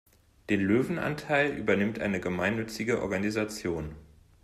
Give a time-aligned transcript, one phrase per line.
[0.49, 3.93] Den Löwenanteil übernimmt eine gemeinnützige Organisation.